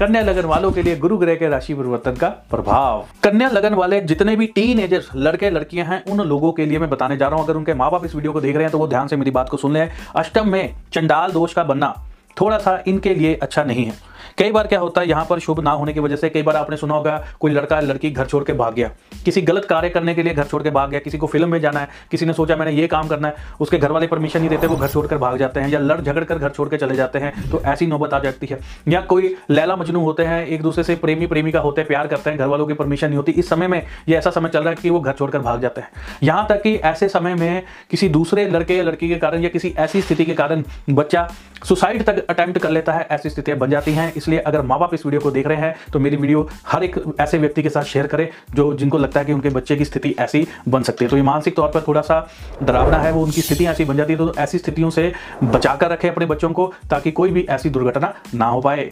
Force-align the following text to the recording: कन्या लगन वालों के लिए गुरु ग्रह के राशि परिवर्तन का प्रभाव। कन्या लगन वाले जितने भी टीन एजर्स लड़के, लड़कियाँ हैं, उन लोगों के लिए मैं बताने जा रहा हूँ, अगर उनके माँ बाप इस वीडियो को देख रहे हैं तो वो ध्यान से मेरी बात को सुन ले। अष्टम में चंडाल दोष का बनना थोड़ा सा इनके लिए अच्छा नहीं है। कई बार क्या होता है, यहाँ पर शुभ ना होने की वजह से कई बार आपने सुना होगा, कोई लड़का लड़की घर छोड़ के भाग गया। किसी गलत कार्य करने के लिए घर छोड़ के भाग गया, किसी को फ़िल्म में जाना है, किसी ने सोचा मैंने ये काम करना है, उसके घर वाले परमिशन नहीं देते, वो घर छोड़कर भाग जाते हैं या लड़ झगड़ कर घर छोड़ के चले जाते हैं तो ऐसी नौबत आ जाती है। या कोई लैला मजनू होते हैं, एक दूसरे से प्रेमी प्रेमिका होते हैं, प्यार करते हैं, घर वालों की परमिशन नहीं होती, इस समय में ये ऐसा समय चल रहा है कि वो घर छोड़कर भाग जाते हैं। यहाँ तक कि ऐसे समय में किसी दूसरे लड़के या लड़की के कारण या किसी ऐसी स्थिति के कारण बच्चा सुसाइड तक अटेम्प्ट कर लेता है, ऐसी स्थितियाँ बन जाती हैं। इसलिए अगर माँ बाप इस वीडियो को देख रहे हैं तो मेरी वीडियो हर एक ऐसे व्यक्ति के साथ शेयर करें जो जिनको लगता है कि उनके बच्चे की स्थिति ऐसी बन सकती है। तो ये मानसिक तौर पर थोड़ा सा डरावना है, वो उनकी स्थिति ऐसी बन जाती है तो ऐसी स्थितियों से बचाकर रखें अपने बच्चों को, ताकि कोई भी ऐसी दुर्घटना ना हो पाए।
कन्या 0.00 0.20
लगन 0.22 0.44
वालों 0.44 0.70
के 0.72 0.82
लिए 0.82 0.96
गुरु 0.96 1.16
ग्रह 1.18 1.34
के 1.34 1.48
राशि 1.48 1.74
परिवर्तन 1.74 2.16
का 2.16 2.28
प्रभाव। 2.50 3.04
कन्या 3.22 3.48
लगन 3.48 3.74
वाले 3.74 4.00
जितने 4.00 4.34
भी 4.36 4.46
टीन 4.48 4.80
एजर्स 4.80 5.08
लड़के, 5.16 5.50
लड़कियाँ 5.50 5.86
हैं, 5.86 6.02
उन 6.04 6.20
लोगों 6.22 6.52
के 6.52 6.66
लिए 6.66 6.78
मैं 6.78 6.88
बताने 6.90 7.16
जा 7.16 7.28
रहा 7.28 7.36
हूँ, 7.36 7.44
अगर 7.44 7.56
उनके 7.56 7.74
माँ 7.74 7.90
बाप 7.90 8.04
इस 8.04 8.14
वीडियो 8.14 8.32
को 8.32 8.40
देख 8.40 8.54
रहे 8.54 8.64
हैं 8.64 8.72
तो 8.72 8.78
वो 8.78 8.86
ध्यान 8.88 9.08
से 9.08 9.16
मेरी 9.16 9.30
बात 9.30 9.48
को 9.48 9.56
सुन 9.56 9.72
ले। 9.72 9.88
अष्टम 10.16 10.48
में 10.48 10.74
चंडाल 10.92 11.32
दोष 11.32 11.54
का 11.54 11.64
बनना 11.64 11.94
थोड़ा 12.36 12.58
सा 12.58 12.82
इनके 12.86 13.14
लिए 13.14 13.34
अच्छा 13.36 13.64
नहीं 13.64 13.84
है। 13.84 13.92
कई 14.38 14.50
बार 14.50 14.66
क्या 14.66 14.78
होता 14.80 15.00
है, 15.00 15.08
यहाँ 15.08 15.24
पर 15.24 15.38
शुभ 15.38 15.60
ना 15.60 15.70
होने 15.72 15.92
की 15.92 16.00
वजह 16.00 16.16
से 16.16 16.28
कई 16.28 16.42
बार 16.42 16.56
आपने 16.56 16.76
सुना 16.76 16.94
होगा, 16.94 17.22
कोई 17.40 17.52
लड़का 17.52 17.80
लड़की 17.80 18.10
घर 18.10 18.26
छोड़ 18.26 18.42
के 18.44 18.52
भाग 18.52 18.74
गया। 18.74 18.90
किसी 19.24 19.42
गलत 19.42 19.64
कार्य 19.64 19.88
करने 19.88 20.14
के 20.14 20.22
लिए 20.22 20.34
घर 20.34 20.44
छोड़ 20.44 20.62
के 20.62 20.70
भाग 20.70 20.90
गया, 20.90 21.00
किसी 21.00 21.18
को 21.18 21.26
फ़िल्म 21.26 21.48
में 21.48 21.60
जाना 21.60 21.80
है, 21.80 21.88
किसी 22.10 22.26
ने 22.26 22.32
सोचा 22.32 22.56
मैंने 22.56 22.72
ये 22.72 22.86
काम 22.86 23.08
करना 23.08 23.28
है, 23.28 23.34
उसके 23.60 23.78
घर 23.78 23.92
वाले 23.92 24.06
परमिशन 24.06 24.38
नहीं 24.38 24.50
देते, 24.50 24.66
वो 24.66 24.76
घर 24.76 24.88
छोड़कर 24.88 25.18
भाग 25.18 25.36
जाते 25.38 25.60
हैं 25.60 25.68
या 25.68 25.78
लड़ 25.80 26.00
झगड़ 26.00 26.24
कर 26.24 26.38
घर 26.38 26.50
छोड़ 26.50 26.68
के 26.68 26.76
चले 26.76 26.96
जाते 26.96 27.18
हैं 27.18 27.50
तो 27.50 27.60
ऐसी 27.66 27.86
नौबत 27.86 28.14
आ 28.14 28.18
जाती 28.18 28.46
है। 28.46 28.58
या 28.88 29.00
कोई 29.02 29.34
लैला 29.50 29.76
मजनू 29.76 30.00
होते 30.00 30.24
हैं, 30.24 30.46
एक 30.46 30.62
दूसरे 30.62 30.84
से 30.84 30.94
प्रेमी 30.96 31.26
प्रेमिका 31.26 31.60
होते 31.60 31.80
हैं, 31.80 31.88
प्यार 31.88 32.06
करते 32.06 32.30
हैं, 32.30 32.38
घर 32.38 32.46
वालों 32.46 32.66
की 32.66 32.74
परमिशन 32.74 33.06
नहीं 33.06 33.16
होती, 33.16 33.32
इस 33.32 33.48
समय 33.48 33.68
में 33.68 33.82
ये 34.08 34.16
ऐसा 34.16 34.30
समय 34.30 34.48
चल 34.48 34.60
रहा 34.60 34.70
है 34.70 34.76
कि 34.76 34.90
वो 34.90 35.00
घर 35.00 35.12
छोड़कर 35.12 35.38
भाग 35.40 35.60
जाते 35.62 35.80
हैं। 35.80 35.90
यहाँ 36.22 36.46
तक 36.48 36.62
कि 36.62 36.74
ऐसे 36.76 37.08
समय 37.08 37.34
में 37.34 37.62
किसी 37.90 38.08
दूसरे 38.10 38.48
लड़के 38.48 38.76
या 38.76 38.82
लड़की 38.82 39.08
के 39.08 39.16
कारण 39.16 39.42
या 39.42 39.48
किसी 39.48 39.74
ऐसी 39.78 40.02
स्थिति 40.02 40.24
के 40.24 40.34
कारण 40.34 40.62
बच्चा 40.90 41.28
सुसाइड 41.64 42.04
तक 42.04 42.24
अटेम्प्ट 42.30 42.58
कर 42.58 42.70
लेता 42.70 42.92
है, 42.92 43.06
ऐसी 43.10 43.30
स्थितियाँ 43.30 43.58
बन 43.58 43.70
जाती 43.70 43.92
हैं। 43.92 44.12
इसलिए 44.18 44.38
अगर 44.40 44.62
माँ 44.62 44.78
बाप 44.78 44.94
इस 44.94 45.06
वीडियो 45.06 45.20
को 45.20 45.30
देख 45.30 45.46
रहे 45.46 45.56
हैं 45.58 45.74
तो 45.92 45.98
मेरी 45.98 46.16
वीडियो 46.16 46.48
हर 46.66 46.84
एक 46.84 47.00
ऐसे 47.20 47.38
व्यक्ति 47.38 47.62
के 47.62 47.68
साथ 47.68 47.84
शेयर 47.84 48.06
करें 48.06 48.28
जो 48.54 48.72
जिनको 48.74 48.98
लगता 48.98 49.20
है 49.20 49.26
कि 49.26 49.32
उनके 49.32 49.50
बच्चे 49.50 49.76
की 49.76 49.84
स्थिति 49.84 50.14
ऐसी 50.20 50.46
बन 50.68 50.82
सकती 50.82 51.04
है। 51.04 51.10
तो 51.10 51.16
ये 51.16 51.22
मानसिक 51.22 51.56
तौर 51.56 51.68
पर 51.68 51.84
थोड़ा 51.88 52.00
सा 52.02 52.20
डरावना 52.62 52.98
है, 52.98 53.12
वो 53.12 53.22
उनकी 53.24 53.42
स्थिति 53.42 53.66
ऐसी 53.66 53.84
बन 53.84 53.96
जाती 53.96 54.12
है 54.12 54.18
तो 54.18 54.34
ऐसी 54.36 54.58
स्थितियों 54.58 54.90
से 54.90 55.12
बचाकर 55.44 55.90
रखें 55.90 56.08
अपने 56.10 56.26
बच्चों 56.26 56.50
को, 56.50 56.72
ताकि 56.90 57.10
कोई 57.12 57.30
भी 57.30 57.46
ऐसी 57.50 57.70
दुर्घटना 57.70 58.14
ना 58.34 58.46
हो 58.46 58.60
पाए। 58.60 58.90